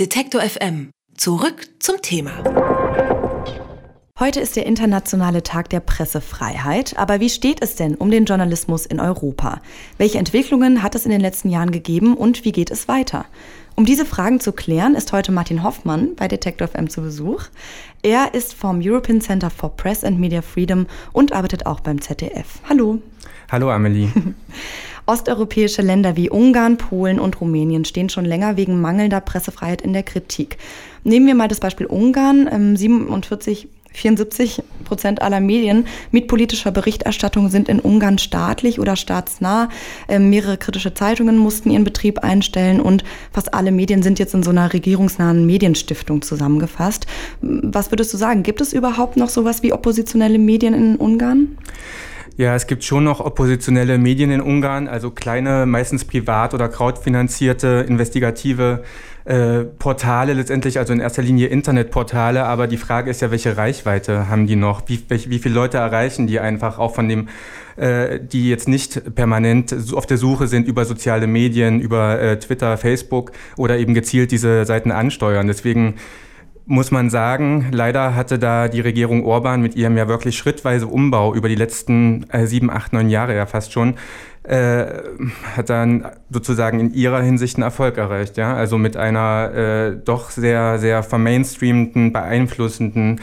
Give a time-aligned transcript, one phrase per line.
[0.00, 0.90] Detektor FM.
[1.16, 2.32] Zurück zum Thema.
[4.18, 6.98] Heute ist der internationale Tag der Pressefreiheit.
[6.98, 9.60] Aber wie steht es denn um den Journalismus in Europa?
[9.96, 13.26] Welche Entwicklungen hat es in den letzten Jahren gegeben und wie geht es weiter?
[13.76, 17.44] Um diese Fragen zu klären, ist heute Martin Hoffmann bei Detektor FM zu Besuch.
[18.02, 22.58] Er ist vom European Center for Press and Media Freedom und arbeitet auch beim ZDF.
[22.68, 23.00] Hallo.
[23.48, 24.08] Hallo Amelie.
[25.06, 30.02] Osteuropäische Länder wie Ungarn, Polen und Rumänien stehen schon länger wegen mangelnder Pressefreiheit in der
[30.02, 30.56] Kritik.
[31.02, 32.76] Nehmen wir mal das Beispiel Ungarn.
[32.76, 39.68] 47 ähm, 74 Prozent aller Medien mit politischer Berichterstattung sind in Ungarn staatlich oder staatsnah.
[40.08, 44.42] Ähm, mehrere kritische Zeitungen mussten ihren Betrieb einstellen und fast alle Medien sind jetzt in
[44.42, 47.06] so einer regierungsnahen Medienstiftung zusammengefasst.
[47.40, 48.42] Was würdest du sagen?
[48.42, 51.56] Gibt es überhaupt noch sowas wie oppositionelle Medien in Ungarn?
[52.36, 57.86] Ja, es gibt schon noch oppositionelle Medien in Ungarn, also kleine, meistens privat oder krautfinanzierte,
[57.88, 58.82] investigative
[59.24, 62.44] äh, Portale letztendlich, also in erster Linie Internetportale.
[62.44, 64.82] Aber die Frage ist ja, welche Reichweite haben die noch?
[64.88, 67.28] Wie, welche, wie viele Leute erreichen die einfach auch von dem,
[67.76, 72.76] äh, die jetzt nicht permanent auf der Suche sind über soziale Medien, über äh, Twitter,
[72.78, 75.46] Facebook oder eben gezielt diese Seiten ansteuern.
[75.46, 75.94] Deswegen
[76.66, 81.34] muss man sagen, leider hatte da die Regierung Orban mit ihrem ja wirklich schrittweise Umbau
[81.34, 83.96] über die letzten äh, sieben, acht, neun Jahre ja fast schon,
[84.44, 84.86] äh,
[85.56, 88.36] hat dann sozusagen in ihrer Hinsicht einen Erfolg erreicht.
[88.36, 88.54] Ja?
[88.54, 93.20] Also mit einer äh, doch sehr, sehr vermainstreamenden, beeinflussenden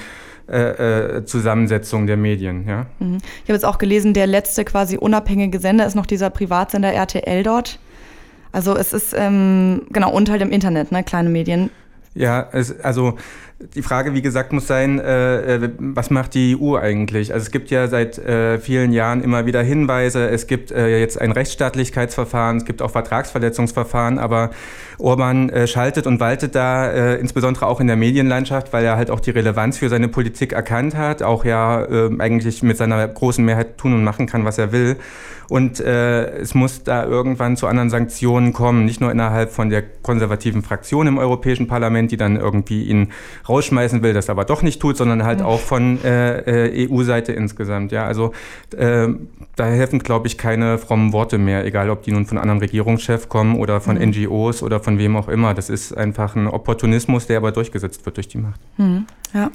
[0.47, 2.67] äh, äh, Zusammensetzung der Medien.
[2.67, 2.85] Ja?
[2.99, 3.17] Mhm.
[3.17, 7.41] Ich habe jetzt auch gelesen, der letzte quasi unabhängige Sender ist noch dieser Privatsender RTL
[7.43, 7.79] dort.
[8.51, 11.69] Also es ist ähm, genau halt im Internet, ne, kleine Medien.
[12.13, 13.17] Ja, es, also
[13.75, 17.33] die Frage, wie gesagt, muss sein, äh, äh was macht die EU eigentlich?
[17.33, 21.19] Also es gibt ja seit äh, vielen Jahren immer wieder Hinweise, es gibt äh, jetzt
[21.19, 24.51] ein Rechtsstaatlichkeitsverfahren, es gibt auch Vertragsverletzungsverfahren, aber
[24.97, 29.09] Orban äh, schaltet und waltet da, äh, insbesondere auch in der Medienlandschaft, weil er halt
[29.11, 31.87] auch die Relevanz für seine Politik erkannt hat, auch ja
[32.19, 34.97] eigentlich mit seiner großen Mehrheit tun und machen kann, was er will.
[35.49, 40.61] Und es muss da irgendwann zu anderen Sanktionen kommen, nicht nur innerhalb von der konservativen
[40.63, 43.11] Fraktion im Europäischen Parlament, die dann irgendwie ihn
[43.51, 47.91] rausschmeißen will, das aber doch nicht tut, sondern halt auch von äh, äh EU-Seite insgesamt.
[47.91, 48.31] Ja, also
[48.75, 49.07] äh,
[49.55, 53.29] da helfen, glaube ich, keine frommen Worte mehr, egal ob die nun von anderen Regierungschefs
[53.29, 54.09] kommen oder von mhm.
[54.09, 55.53] NGOs oder von wem auch immer.
[55.53, 58.59] Das ist einfach ein Opportunismus, der aber durchgesetzt wird durch die Macht.
[58.77, 59.05] Mhm.
[59.33, 59.51] Ja.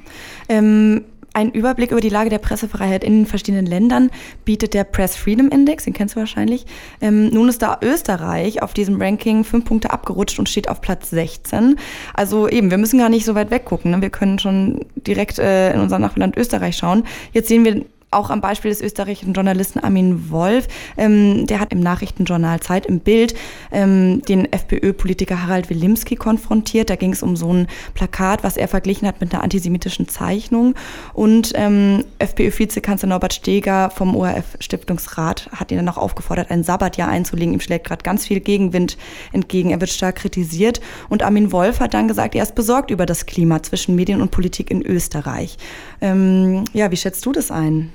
[0.48, 1.04] Ähm
[1.36, 4.10] ein Überblick über die Lage der Pressefreiheit in den verschiedenen Ländern
[4.46, 6.64] bietet der Press Freedom Index, den kennst du wahrscheinlich.
[7.02, 11.10] Ähm, nun ist da Österreich auf diesem Ranking fünf Punkte abgerutscht und steht auf Platz
[11.10, 11.76] 16.
[12.14, 13.90] Also eben, wir müssen gar nicht so weit weggucken.
[13.90, 14.00] Ne?
[14.00, 17.04] Wir können schon direkt äh, in unser Nachbarland Österreich schauen.
[17.32, 20.68] Jetzt sehen wir auch am Beispiel des österreichischen Journalisten Armin Wolf.
[20.96, 23.34] Ähm, der hat im Nachrichtenjournal Zeit im Bild
[23.72, 26.88] ähm, den FPÖ-Politiker Harald Wilimski konfrontiert.
[26.88, 30.74] Da ging es um so ein Plakat, was er verglichen hat mit einer antisemitischen Zeichnung.
[31.14, 37.54] Und ähm, FPÖ-Vizekanzler Norbert Steger vom ORF-Stiftungsrat hat ihn dann auch aufgefordert, ein Sabbatjahr einzulegen.
[37.54, 38.96] Ihm schlägt gerade ganz viel Gegenwind
[39.32, 39.70] entgegen.
[39.70, 40.80] Er wird stark kritisiert.
[41.08, 44.30] Und Armin Wolf hat dann gesagt, er ist besorgt über das Klima zwischen Medien und
[44.30, 45.58] Politik in Österreich.
[46.00, 47.92] Ähm, ja, wie schätzt du das ein?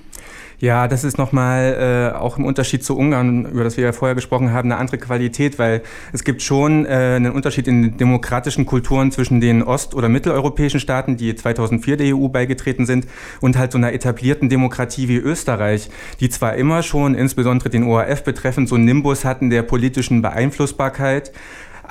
[0.61, 4.13] Ja, das ist nochmal äh, auch im Unterschied zu Ungarn, über das wir ja vorher
[4.13, 5.81] gesprochen haben, eine andere Qualität, weil
[6.13, 11.17] es gibt schon äh, einen Unterschied in demokratischen Kulturen zwischen den ost- oder mitteleuropäischen Staaten,
[11.17, 13.07] die 2004 der EU beigetreten sind,
[13.39, 15.89] und halt so einer etablierten Demokratie wie Österreich,
[16.19, 21.31] die zwar immer schon, insbesondere den ORF betreffend, so einen Nimbus hatten der politischen Beeinflussbarkeit,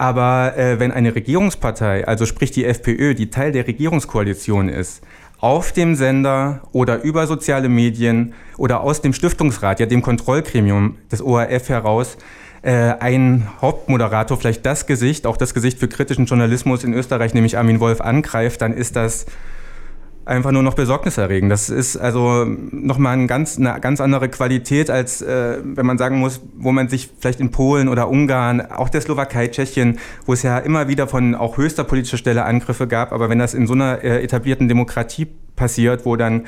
[0.00, 5.03] aber äh, wenn eine Regierungspartei, also sprich die FPÖ, die Teil der Regierungskoalition ist,
[5.40, 11.22] auf dem Sender oder über soziale Medien oder aus dem Stiftungsrat, ja dem Kontrollgremium des
[11.22, 12.18] ORF heraus,
[12.62, 17.56] äh, ein Hauptmoderator, vielleicht das Gesicht, auch das Gesicht für kritischen Journalismus in Österreich, nämlich
[17.56, 19.24] Armin Wolf, angreift, dann ist das
[20.25, 21.50] einfach nur noch besorgniserregend.
[21.50, 26.19] Das ist also nochmal ein ganz, eine ganz andere Qualität, als äh, wenn man sagen
[26.19, 30.42] muss, wo man sich vielleicht in Polen oder Ungarn, auch der Slowakei, Tschechien, wo es
[30.42, 33.74] ja immer wieder von auch höchster politischer Stelle Angriffe gab, aber wenn das in so
[33.74, 36.47] einer äh, etablierten Demokratie passiert, wo dann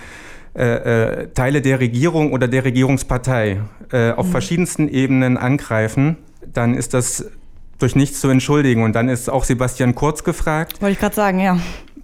[0.55, 3.61] äh, äh Teile der Regierung oder der Regierungspartei
[3.91, 4.31] äh, auf mhm.
[4.31, 6.19] verschiedensten Ebenen angreifen,
[6.53, 7.27] dann ist das
[7.79, 8.85] durch nichts zu entschuldigen.
[8.85, 10.81] Und dann ist auch Sebastian Kurz gefragt.
[10.81, 11.59] Wollte ich gerade sagen, ja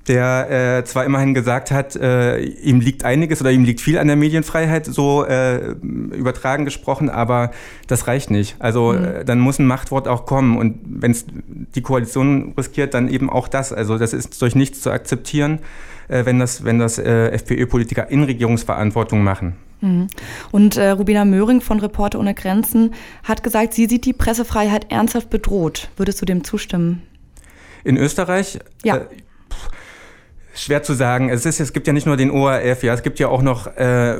[0.08, 4.06] der äh, zwar immerhin gesagt hat, äh, ihm liegt einiges oder ihm liegt viel an
[4.06, 7.50] der Medienfreiheit, so äh, übertragen gesprochen, aber
[7.86, 8.56] das reicht nicht.
[8.58, 9.04] Also mhm.
[9.04, 11.26] Äh, dann muss ein Machtwort auch kommen und wenn es
[11.74, 13.72] die Koalition riskiert, dann eben auch das.
[13.72, 15.60] Also das ist durch nichts zu akzeptieren,
[16.08, 19.56] äh, wenn das, wenn das äh, FPÖ-Politiker in Regierungsverantwortung machen.
[19.80, 20.08] Mhm.
[20.50, 25.30] Und äh, Rubina Möhring von Reporter ohne Grenzen hat gesagt, sie sieht die Pressefreiheit ernsthaft
[25.30, 25.90] bedroht.
[25.96, 27.02] Würdest du dem zustimmen?
[27.84, 28.58] In Österreich?
[28.84, 28.96] Ja.
[28.96, 29.06] Äh,
[30.58, 31.28] Schwer zu sagen.
[31.28, 33.66] Es, ist, es gibt ja nicht nur den ORF, ja, es gibt ja auch noch
[33.76, 34.16] äh,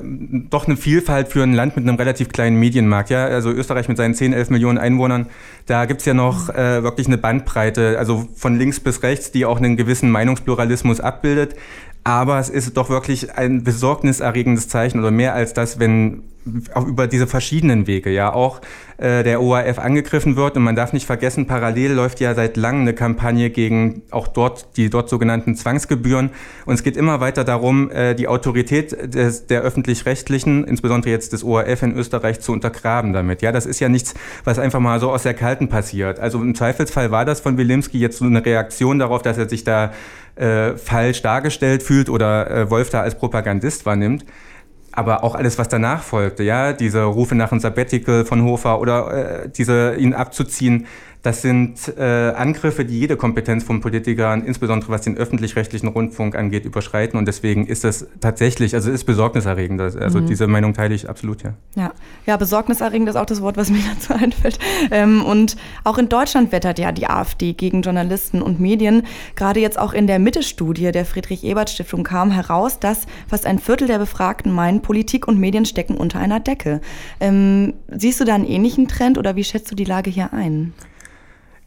[0.51, 3.11] doch eine Vielfalt für ein Land mit einem relativ kleinen Medienmarkt.
[3.11, 3.27] Ja?
[3.27, 5.27] Also Österreich mit seinen 10, 11 Millionen Einwohnern,
[5.67, 9.45] da gibt es ja noch äh, wirklich eine Bandbreite, also von links bis rechts, die
[9.45, 11.57] auch einen gewissen Meinungspluralismus abbildet.
[12.05, 16.23] Aber es ist doch wirklich ein besorgniserregendes Zeichen oder mehr als das, wenn
[16.75, 18.61] auch über diese verschiedenen Wege ja auch
[18.99, 20.57] äh, der ORF angegriffen wird.
[20.57, 24.77] Und man darf nicht vergessen, parallel läuft ja seit langem eine Kampagne gegen auch dort
[24.77, 26.31] die dort sogenannten Zwangsgebühren.
[26.67, 31.45] Und es geht immer weiter darum, äh, die Autorität des, der öffentlich-rechtlichen, insbesondere jetzt des
[31.45, 33.43] ORF in Österreich, zu untergraben damit.
[33.43, 34.15] Ja, das ist ja nichts,
[34.45, 36.19] was einfach mal so aus der Kalten passiert.
[36.19, 39.65] Also im Zweifelsfall war das von Wilimski jetzt so eine Reaktion darauf, dass er sich
[39.65, 39.93] da
[40.37, 44.25] äh, falsch dargestellt fühlt oder äh, Wolf da als Propagandist wahrnimmt
[44.99, 49.45] aber auch alles, was danach folgte, ja, diese Rufe nach einem Sabbatical von Hofer oder
[49.45, 50.87] äh, diese ihn abzuziehen,
[51.23, 56.65] das sind äh, Angriffe, die jede Kompetenz von Politikern, insbesondere was den öffentlich-rechtlichen Rundfunk angeht,
[56.65, 57.19] überschreiten.
[57.19, 59.81] Und deswegen ist das tatsächlich, also ist besorgniserregend.
[59.81, 60.27] Also mhm.
[60.27, 61.55] diese Meinung teile ich absolut, ja.
[61.75, 61.93] Ja,
[62.27, 64.59] ja besorgniserregend ist auch das Wort, was mir dazu einfällt.
[64.91, 69.03] Ähm, und auch in Deutschland wettert ja die AfD gegen Journalisten und Medien.
[69.35, 73.99] Gerade jetzt auch in der Mitte-Studie der Friedrich-Ebert-Stiftung kam heraus, dass fast ein Viertel der
[73.99, 76.81] Befragten meinen, Politik und Medien stecken unter einer Decke.
[77.19, 80.73] Ähm, siehst du da einen ähnlichen Trend oder wie schätzt du die Lage hier ein?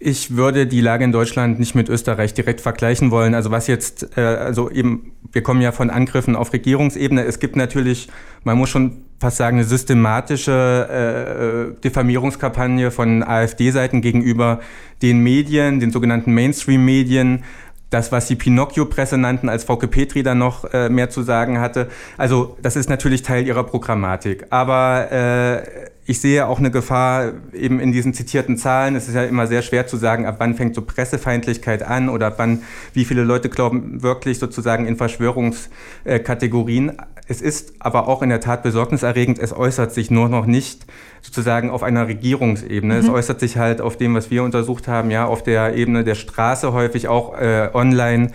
[0.03, 3.35] Ich würde die Lage in Deutschland nicht mit Österreich direkt vergleichen wollen.
[3.35, 7.23] Also was jetzt, äh, also eben, wir kommen ja von Angriffen auf Regierungsebene.
[7.23, 8.07] Es gibt natürlich,
[8.43, 14.61] man muss schon fast sagen, eine systematische äh, Diffamierungskampagne von AfD-Seiten gegenüber
[15.03, 17.43] den Medien, den sogenannten Mainstream-Medien,
[17.91, 21.89] das, was die Pinocchio-Presse nannten, als Frauke Petri dann noch äh, mehr zu sagen hatte.
[22.17, 24.47] Also das ist natürlich Teil ihrer Programmatik.
[24.49, 28.95] Aber äh, ich sehe auch eine Gefahr eben in diesen zitierten Zahlen.
[28.95, 32.27] Es ist ja immer sehr schwer zu sagen, ab wann fängt so Pressefeindlichkeit an oder
[32.27, 36.93] ab wann, wie viele Leute glauben wirklich sozusagen in Verschwörungskategorien.
[37.31, 39.39] Es ist aber auch in der Tat besorgniserregend.
[39.39, 40.85] Es äußert sich nur noch nicht
[41.21, 42.95] sozusagen auf einer Regierungsebene.
[42.95, 42.99] Mhm.
[42.99, 46.15] Es äußert sich halt auf dem, was wir untersucht haben, ja, auf der Ebene der
[46.15, 48.31] Straße häufig auch äh, online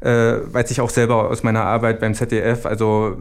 [0.00, 0.08] äh,
[0.52, 3.16] weiß ich auch selber aus meiner Arbeit beim ZDF, also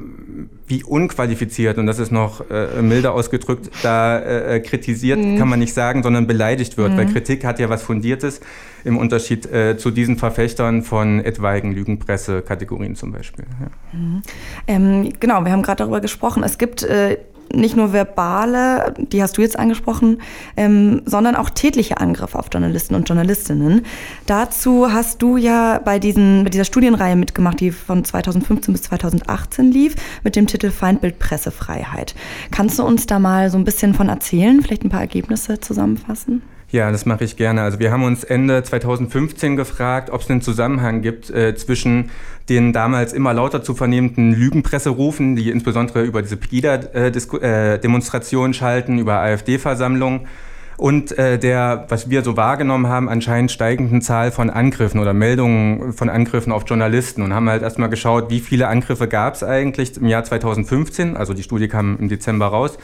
[0.67, 5.37] wie unqualifiziert, und das ist noch äh, milder ausgedrückt, da äh, kritisiert mhm.
[5.37, 6.97] kann man nicht sagen, sondern beleidigt wird, mhm.
[6.97, 8.41] weil Kritik hat ja was Fundiertes
[8.83, 13.45] im Unterschied äh, zu diesen Verfechtern von etwaigen Lügenpresse-Kategorien zum Beispiel.
[13.59, 13.97] Ja.
[13.97, 14.21] Mhm.
[14.67, 16.43] Ähm, genau, wir haben gerade darüber gesprochen.
[16.43, 17.17] Es gibt äh,
[17.53, 20.21] nicht nur verbale, die hast du jetzt angesprochen,
[20.55, 23.85] ähm, sondern auch tätliche Angriffe auf Journalisten und Journalistinnen.
[24.25, 29.71] Dazu hast du ja bei, diesen, bei dieser Studienreihe mitgemacht, die von 2015 bis 2018
[29.71, 32.15] lief, mit dem Titel Feindbild Pressefreiheit.
[32.51, 36.41] Kannst du uns da mal so ein bisschen von erzählen, vielleicht ein paar Ergebnisse zusammenfassen?
[36.69, 37.61] Ja, das mache ich gerne.
[37.61, 42.09] Also wir haben uns Ende 2015 gefragt, ob es einen Zusammenhang gibt äh, zwischen
[42.49, 50.27] den damals immer lauter zu vernehmenden Lügenpresserufen, die insbesondere über diese Pegida-Demonstrationen schalten, über AfD-Versammlungen
[50.75, 55.93] und äh, der, was wir so wahrgenommen haben, anscheinend steigenden Zahl von Angriffen oder Meldungen
[55.93, 59.95] von Angriffen auf Journalisten und haben halt erstmal geschaut, wie viele Angriffe gab es eigentlich
[59.97, 62.77] im Jahr 2015, also die Studie kam im Dezember raus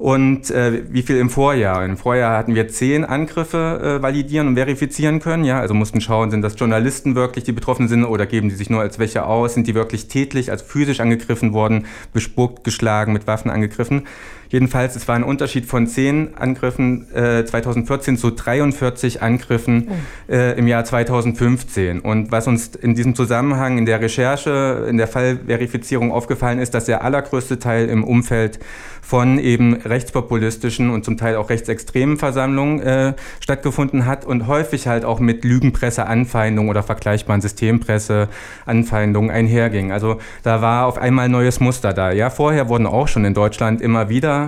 [0.00, 1.84] und äh, wie viel im Vorjahr.
[1.84, 5.44] Im Vorjahr hatten wir zehn Angriffe äh, validieren und verifizieren können.
[5.44, 8.70] Ja, also mussten schauen, sind das Journalisten wirklich, die betroffen sind, oder geben die sich
[8.70, 9.52] nur als welche aus?
[9.52, 14.06] Sind die wirklich tätlich, also physisch angegriffen worden, bespuckt, geschlagen, mit Waffen angegriffen?
[14.50, 20.32] Jedenfalls, es war ein Unterschied von 10 Angriffen äh, 2014 zu 43 Angriffen oh.
[20.32, 22.00] äh, im Jahr 2015.
[22.00, 26.86] Und was uns in diesem Zusammenhang in der Recherche, in der Fallverifizierung aufgefallen ist, dass
[26.86, 28.58] der allergrößte Teil im Umfeld
[29.02, 35.04] von eben rechtspopulistischen und zum Teil auch rechtsextremen Versammlungen äh, stattgefunden hat und häufig halt
[35.04, 39.92] auch mit Lügenpresseanfeindungen oder vergleichbaren Systempresseanfeindungen einherging.
[39.92, 42.10] Also da war auf einmal ein neues Muster da.
[42.10, 44.39] Ja, vorher wurden auch schon in Deutschland immer wieder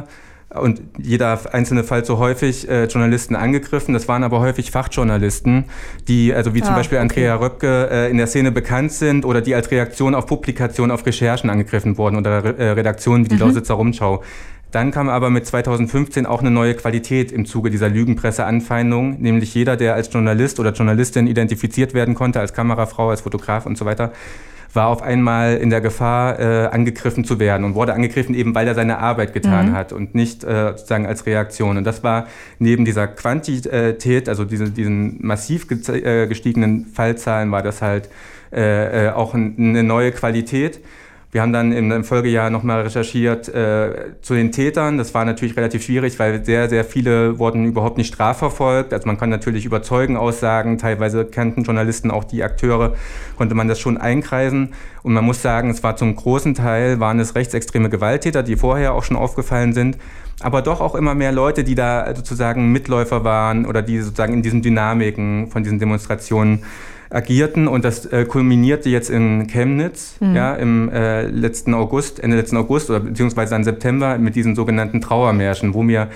[0.54, 3.94] und jeder einzelne Fall so häufig äh, Journalisten angegriffen.
[3.94, 5.64] Das waren aber häufig Fachjournalisten,
[6.08, 7.44] die, also wie ah, zum Beispiel Andrea okay.
[7.44, 11.50] Röpke, äh, in der Szene bekannt sind oder die als Reaktion auf Publikationen, auf Recherchen
[11.50, 13.42] angegriffen wurden oder äh, Redaktionen wie die mhm.
[13.42, 14.22] Lausitzer Rundschau.
[14.70, 19.76] Dann kam aber mit 2015 auch eine neue Qualität im Zuge dieser Lügenpresseanfeindung, nämlich jeder,
[19.76, 24.12] der als Journalist oder Journalistin identifiziert werden konnte, als Kamerafrau, als Fotograf und so weiter,
[24.73, 28.67] war auf einmal in der Gefahr, äh, angegriffen zu werden und wurde angegriffen eben, weil
[28.67, 29.73] er seine Arbeit getan mhm.
[29.73, 31.76] hat und nicht äh, sozusagen als Reaktion.
[31.76, 32.26] Und das war
[32.59, 38.09] neben dieser Quantität, also diese, diesen massiv äh, gestiegenen Fallzahlen, war das halt
[38.52, 40.81] äh, äh, auch eine neue Qualität.
[41.32, 44.98] Wir haben dann im Folgejahr nochmal recherchiert äh, zu den Tätern.
[44.98, 48.92] Das war natürlich relativ schwierig, weil sehr, sehr viele wurden überhaupt nicht strafverfolgt.
[48.92, 50.76] Also man kann natürlich über Zeugen aussagen.
[50.76, 52.96] Teilweise kannten Journalisten auch die Akteure,
[53.38, 54.74] konnte man das schon einkreisen.
[55.02, 58.92] Und man muss sagen, es war zum großen Teil, waren es rechtsextreme Gewalttäter, die vorher
[58.92, 59.96] auch schon aufgefallen sind.
[60.40, 64.42] Aber doch auch immer mehr Leute, die da sozusagen Mitläufer waren oder die sozusagen in
[64.42, 66.64] diesen Dynamiken von diesen Demonstrationen
[67.12, 70.35] agierten und das äh, kulminierte jetzt in Chemnitz mhm.
[70.35, 75.00] ja, im äh, letzten August, Ende letzten August oder beziehungsweise dann September mit diesen sogenannten
[75.00, 76.09] Trauermärschen, wo wir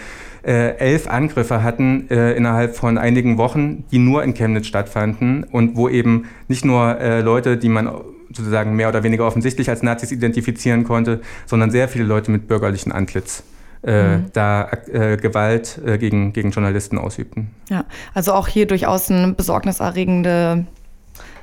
[0.45, 5.77] äh, elf Angriffe hatten äh, innerhalb von einigen Wochen, die nur in Chemnitz stattfanden und
[5.77, 7.91] wo eben nicht nur äh, Leute, die man
[8.33, 12.93] sozusagen mehr oder weniger offensichtlich als Nazis identifizieren konnte, sondern sehr viele Leute mit bürgerlichen
[12.93, 13.43] Antlitz.
[13.83, 14.27] Äh, mhm.
[14.33, 17.51] da äh, Gewalt äh, gegen, gegen Journalisten ausübten.
[17.69, 17.85] Ja,
[18.15, 20.67] also auch hier durchaus eine besorgniserregende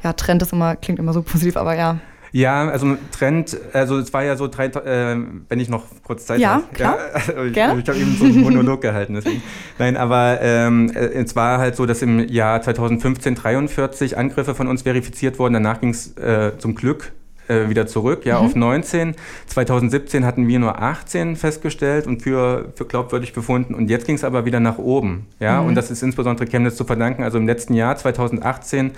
[0.03, 1.99] ja, Trend ist immer, klingt immer so positiv, aber ja.
[2.33, 5.15] Ja, also Trend, also es war ja so drei, äh,
[5.49, 6.63] wenn ich noch kurz Zeit ja, habe.
[6.73, 6.97] Klar.
[7.27, 7.79] Ja, ich, Gerne.
[7.79, 9.43] ich habe eben so einen Monolog gehalten, deswegen.
[9.77, 14.67] Nein, aber ähm, äh, es war halt so, dass im Jahr 2015 43 Angriffe von
[14.67, 15.53] uns verifiziert wurden.
[15.53, 17.11] Danach ging es äh, zum Glück
[17.47, 18.45] äh, wieder zurück, ja, mhm.
[18.47, 19.15] auf 19.
[19.45, 23.75] 2017 hatten wir nur 18 festgestellt und für, für glaubwürdig befunden.
[23.75, 25.61] Und jetzt ging es aber wieder nach oben, ja.
[25.61, 25.67] Mhm.
[25.67, 27.21] Und das ist insbesondere Chemnitz zu verdanken.
[27.21, 28.91] Also im letzten Jahr, 2018,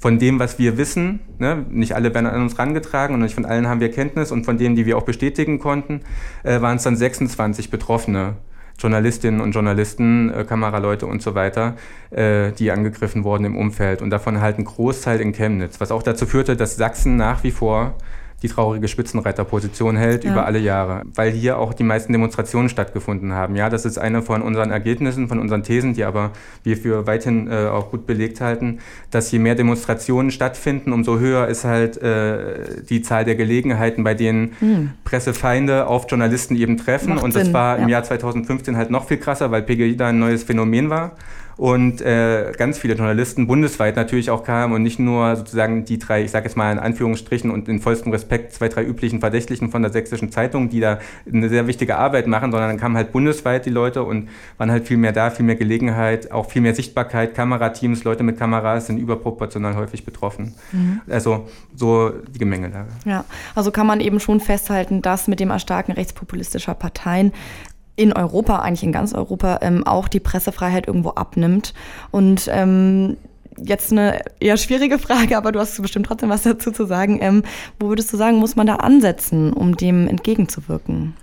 [0.00, 3.44] von dem, was wir wissen, ne, nicht alle werden an uns rangetragen und nicht von
[3.44, 6.00] allen haben wir Kenntnis und von denen, die wir auch bestätigen konnten,
[6.42, 8.36] äh, waren es dann 26 Betroffene.
[8.78, 11.76] Journalistinnen und Journalisten, äh, Kameraleute und so weiter,
[12.10, 14.00] äh, die angegriffen wurden im Umfeld.
[14.00, 17.50] Und davon halt ein Großteil in Chemnitz, was auch dazu führte, dass Sachsen nach wie
[17.50, 17.98] vor
[18.42, 20.32] die traurige Spitzenreiterposition hält ja.
[20.32, 23.54] über alle Jahre, weil hier auch die meisten Demonstrationen stattgefunden haben.
[23.54, 26.30] Ja, das ist eine von unseren Ergebnissen, von unseren Thesen, die aber
[26.62, 28.78] wir für weithin äh, auch gut belegt halten,
[29.10, 34.14] dass je mehr Demonstrationen stattfinden, umso höher ist halt äh, die Zahl der Gelegenheiten, bei
[34.14, 34.90] denen hm.
[35.04, 37.14] Pressefeinde auf Journalisten eben treffen.
[37.14, 37.98] Macht und das Sinn, war im ja.
[37.98, 41.12] Jahr 2015 halt noch viel krasser, weil PGI da ein neues Phänomen war
[41.60, 46.24] und äh, ganz viele Journalisten bundesweit natürlich auch kamen und nicht nur sozusagen die drei,
[46.24, 49.82] ich sage jetzt mal in Anführungsstrichen und in vollstem Respekt, zwei, drei üblichen Verdächtlichen von
[49.82, 51.00] der Sächsischen Zeitung, die da
[51.30, 54.88] eine sehr wichtige Arbeit machen, sondern dann kamen halt bundesweit die Leute und waren halt
[54.88, 58.96] viel mehr da, viel mehr Gelegenheit, auch viel mehr Sichtbarkeit, Kamerateams, Leute mit Kameras sind
[58.96, 60.54] überproportional häufig betroffen.
[60.72, 61.02] Mhm.
[61.10, 62.88] Also so die Gemengelage.
[63.04, 67.32] Ja, also kann man eben schon festhalten, dass mit dem Erstarken rechtspopulistischer Parteien
[67.96, 71.74] in Europa, eigentlich in ganz Europa, ähm, auch die Pressefreiheit irgendwo abnimmt.
[72.10, 73.16] Und ähm,
[73.58, 77.18] jetzt eine eher schwierige Frage, aber du hast bestimmt trotzdem was dazu zu sagen.
[77.20, 77.42] Ähm,
[77.78, 81.14] wo würdest du sagen, muss man da ansetzen, um dem entgegenzuwirken?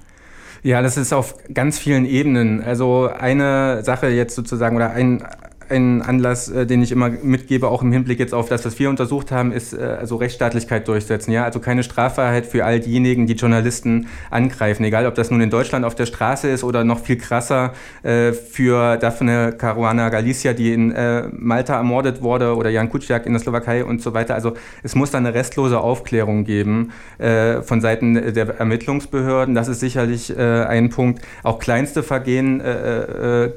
[0.64, 2.64] Ja, das ist auf ganz vielen Ebenen.
[2.64, 5.24] Also eine Sache jetzt sozusagen oder ein,
[5.70, 8.90] ein Anlass, äh, den ich immer mitgebe, auch im Hinblick jetzt auf das, was wir
[8.90, 11.32] untersucht haben, ist äh, also Rechtsstaatlichkeit durchsetzen.
[11.32, 15.50] Ja, also keine Straffreiheit für all diejenigen, die Journalisten angreifen, egal ob das nun in
[15.50, 20.74] Deutschland auf der Straße ist oder noch viel krasser äh, für Daphne Caruana Galicia, die
[20.74, 24.36] in äh, Malta ermordet wurde, oder Jan Kuciak in der Slowakei und so weiter.
[24.36, 29.56] Also es muss da eine restlose Aufklärung geben äh, von Seiten der Ermittlungsbehörden.
[29.56, 31.22] Das ist sicherlich äh, ein Punkt.
[31.44, 32.62] Auch kleinste Vergehen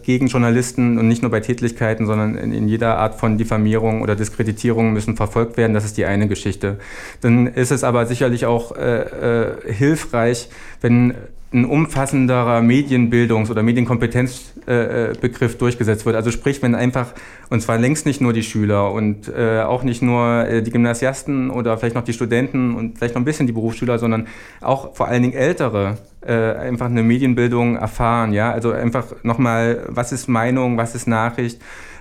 [0.02, 4.02] gegen Journalisten und nicht nur bei Tätlichkeiten Tätigkeiten, sondern in, in, jeder Art von Diffamierung
[4.02, 5.74] oder Diskreditierung müssen verfolgt werden.
[5.74, 6.78] Das ist die eine Geschichte.
[7.20, 10.48] Dann ist es aber sicherlich auch äh, äh, hilfreich,
[10.80, 11.14] wenn
[11.52, 16.14] ein umfassenderer Medienbildungs- oder Medienkompetenzbegriff äh, durchgesetzt wird.
[16.14, 17.12] Also sprich, wenn einfach,
[17.48, 21.50] und zwar längst nicht nur die Schüler und äh, auch nicht nur äh, die Gymnasiasten
[21.50, 24.28] oder vielleicht noch die Studenten und vielleicht noch ein bisschen die Berufsschüler, sondern
[24.60, 28.32] auch vor allen Dingen Ältere äh, einfach eine Medienbildung erfahren.
[28.32, 31.60] Ja, also einfach nochmal, was ist Meinung, was ist Nachricht,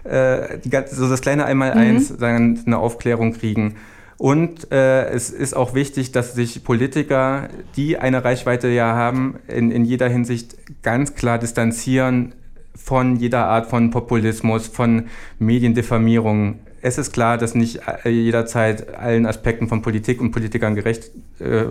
[0.09, 2.63] äh, die, so das kleine Einmaleins, mhm.
[2.65, 3.75] eine Aufklärung kriegen.
[4.17, 7.47] Und äh, es ist auch wichtig, dass sich Politiker,
[7.77, 12.33] die eine Reichweite ja haben, in, in jeder Hinsicht ganz klar distanzieren
[12.75, 15.05] von jeder Art von Populismus, von
[15.39, 16.59] Mediendiffamierung.
[16.81, 21.65] Es ist klar, dass nicht äh, jederzeit allen Aspekten von Politik und Politikern gerecht äh,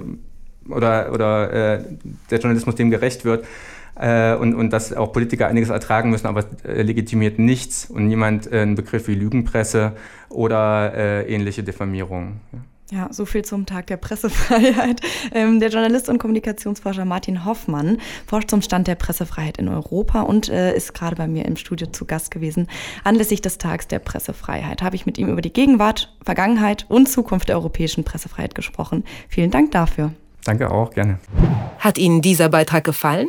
[0.71, 1.85] oder, oder äh,
[2.31, 3.45] der Journalismus dem gerecht wird
[3.99, 8.51] äh, und, und dass auch Politiker einiges ertragen müssen, aber äh, legitimiert nichts und niemand
[8.51, 9.93] äh, einen Begriff wie Lügenpresse
[10.29, 12.41] oder äh, ähnliche Diffamierung.
[12.53, 12.59] Ja.
[12.91, 15.01] Ja, so viel zum Tag der Pressefreiheit.
[15.31, 20.49] Ähm, der Journalist und Kommunikationsforscher Martin Hoffmann forscht zum Stand der Pressefreiheit in Europa und
[20.49, 22.67] äh, ist gerade bei mir im Studio zu Gast gewesen.
[23.05, 27.49] Anlässlich des Tags der Pressefreiheit habe ich mit ihm über die Gegenwart, Vergangenheit und Zukunft
[27.49, 29.05] der europäischen Pressefreiheit gesprochen.
[29.29, 30.13] Vielen Dank dafür.
[30.45, 31.19] Danke auch, gerne.
[31.79, 33.29] Hat Ihnen dieser Beitrag gefallen?